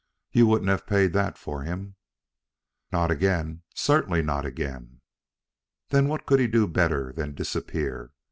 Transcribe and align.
You 0.31 0.47
wouldn't 0.47 0.71
have 0.71 0.87
paid 0.87 1.13
that 1.13 1.37
for 1.37 1.61
him?" 1.61 1.95
"Not 2.91 3.11
again; 3.11 3.61
certainly 3.75 4.23
not 4.23 4.47
again." 4.47 5.01
"Then 5.89 6.07
what 6.07 6.25
could 6.25 6.39
he 6.39 6.47
do 6.47 6.65
better 6.67 7.13
than 7.13 7.35
disappear? 7.35 8.11